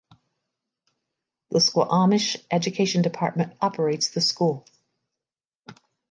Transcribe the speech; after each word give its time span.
The 1.51 1.61
Squamish 1.61 2.35
education 2.49 3.03
department 3.03 3.53
operates 3.61 4.09
the 4.09 4.19
school. 4.19 4.65